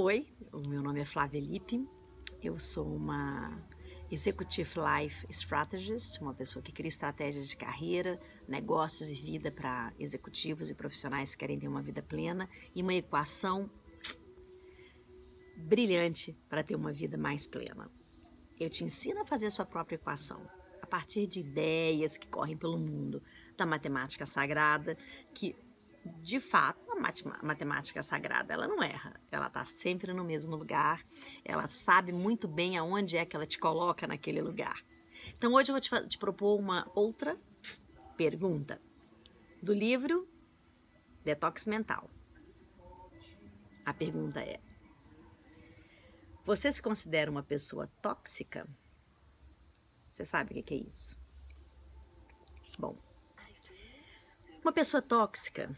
[0.00, 1.84] Oi, o meu nome é Flávia Lippe,
[2.40, 3.50] eu sou uma
[4.12, 8.16] Executive Life Strategist, uma pessoa que cria estratégias de carreira,
[8.46, 12.94] negócios e vida para executivos e profissionais que querem ter uma vida plena e uma
[12.94, 13.68] equação
[15.66, 17.90] brilhante para ter uma vida mais plena.
[18.60, 20.40] Eu te ensino a fazer a sua própria equação
[20.80, 23.20] a partir de ideias que correm pelo mundo
[23.56, 24.96] da matemática sagrada,
[25.34, 25.56] que
[26.22, 29.12] de fato, matemática sagrada, ela não erra.
[29.30, 31.00] Ela está sempre no mesmo lugar.
[31.44, 34.82] Ela sabe muito bem aonde é que ela te coloca naquele lugar.
[35.36, 37.36] Então, hoje eu vou te, te propor uma outra
[38.16, 38.80] pergunta
[39.62, 40.26] do livro
[41.24, 42.08] Detox Mental.
[43.84, 44.60] A pergunta é:
[46.44, 48.66] Você se considera uma pessoa tóxica?
[50.10, 51.16] Você sabe o que é isso?
[52.78, 52.96] Bom,
[54.62, 55.74] uma pessoa tóxica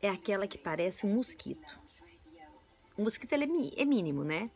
[0.00, 1.78] é aquela que parece um mosquito.
[2.96, 4.50] O mosquito é, é mínimo, né?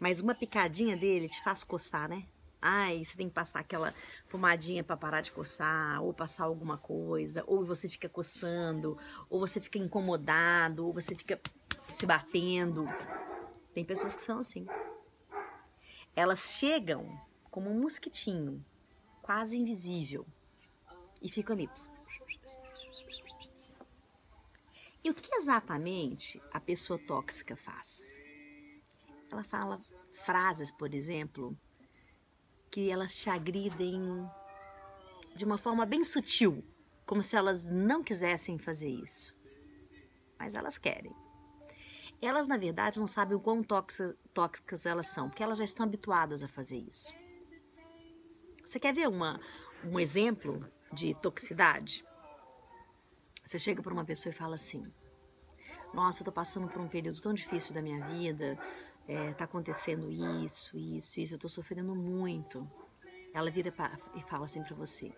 [0.00, 2.24] Mas uma picadinha dele te faz coçar, né?
[2.60, 3.94] Ai, você tem que passar aquela
[4.30, 8.98] pomadinha para parar de coçar, ou passar alguma coisa, ou você fica coçando,
[9.30, 11.40] ou você fica incomodado, ou você fica
[11.88, 12.88] se batendo.
[13.72, 14.66] Tem pessoas que são assim.
[16.16, 17.06] Elas chegam
[17.50, 18.64] como um mosquitinho,
[19.22, 20.26] quase invisível,
[21.22, 21.68] e ficam ali.
[25.08, 28.20] E o que exatamente a pessoa tóxica faz?
[29.32, 29.78] Ela fala
[30.22, 31.56] frases, por exemplo,
[32.70, 33.98] que elas te agridem
[35.34, 36.62] de uma forma bem sutil,
[37.06, 39.32] como se elas não quisessem fazer isso.
[40.38, 41.16] Mas elas querem.
[42.20, 46.42] Elas, na verdade, não sabem o quão tóxicas elas são, porque elas já estão habituadas
[46.42, 47.14] a fazer isso.
[48.62, 49.40] Você quer ver uma,
[49.84, 52.04] um exemplo de toxicidade?
[53.42, 54.86] Você chega para uma pessoa e fala assim:
[55.94, 58.58] Nossa, eu tô passando por um período tão difícil da minha vida,
[59.06, 60.10] é, tá acontecendo
[60.44, 62.68] isso, isso, isso, eu tô sofrendo muito.
[63.32, 65.10] Ela vira pra, e fala assim para você: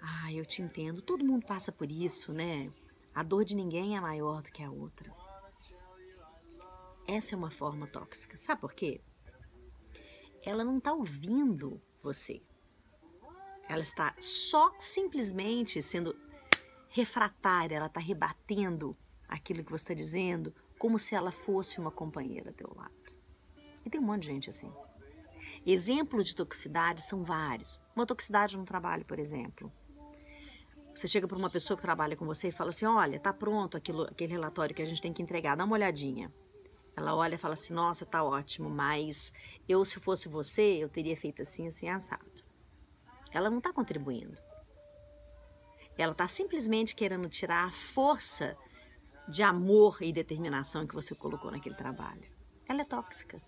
[0.00, 2.70] Ah, eu te entendo, todo mundo passa por isso, né?
[3.14, 5.10] A dor de ninguém é maior do que a outra.
[7.06, 8.36] Essa é uma forma tóxica.
[8.36, 9.00] Sabe por quê?
[10.44, 12.40] Ela não está ouvindo você.
[13.68, 16.14] Ela está só simplesmente sendo
[16.90, 18.96] refratária, ela está rebatendo
[19.32, 22.92] aquilo que você está dizendo, como se ela fosse uma companheira ao teu lado.
[23.84, 24.70] E tem um monte de gente assim.
[25.66, 27.80] Exemplos de toxicidade são vários.
[27.94, 29.72] Uma toxicidade no trabalho, por exemplo.
[30.94, 33.76] Você chega para uma pessoa que trabalha com você e fala assim: Olha, tá pronto
[33.76, 36.30] aquilo, aquele relatório que a gente tem que entregar, dá uma olhadinha.
[36.96, 39.32] Ela olha e fala assim: Nossa, tá ótimo, mas
[39.68, 42.42] eu, se fosse você, eu teria feito assim, assim, assado.
[43.32, 44.36] Ela não está contribuindo.
[45.96, 48.56] Ela está simplesmente querendo tirar a força
[49.28, 52.26] de amor e determinação que você colocou naquele trabalho.
[52.68, 53.40] Ela é tóxica.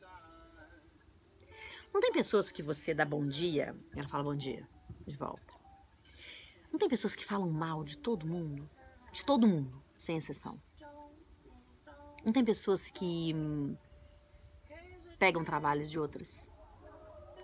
[1.93, 4.69] Não tem pessoas que você dá bom dia, ela fala bom dia
[5.07, 5.55] de volta.
[6.73, 8.69] Não tem pessoas que falam mal de todo mundo,
[9.13, 10.59] de todo mundo, sem exceção.
[12.25, 13.77] Não tem pessoas que hum,
[15.19, 16.49] pegam trabalhos de outras.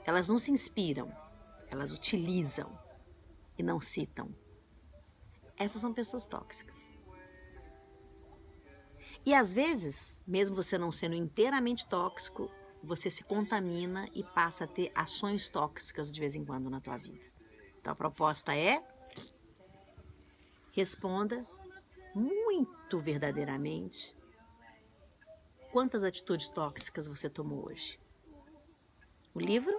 [0.04, 1.08] Elas não se inspiram,
[1.70, 2.76] elas utilizam
[3.56, 4.28] e não citam.
[5.58, 6.90] Essas são pessoas tóxicas.
[9.24, 12.50] E às vezes, mesmo você não sendo inteiramente tóxico,
[12.82, 16.96] você se contamina e passa a ter ações tóxicas de vez em quando na tua
[16.96, 17.24] vida.
[17.78, 18.82] Então a proposta é
[20.72, 21.46] responda
[22.14, 24.14] muito verdadeiramente
[25.70, 27.98] quantas atitudes tóxicas você tomou hoje.
[29.34, 29.72] O livro,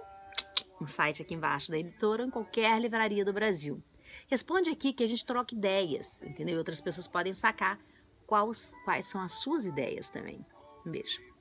[0.80, 3.82] um site aqui embaixo da editora, em qualquer livraria do Brasil.
[4.28, 6.58] Responde aqui que a gente troca ideias, entendeu?
[6.58, 7.78] Outras pessoas podem sacar
[8.26, 10.44] quais, quais são as suas ideias também.
[10.86, 11.31] Um beijo.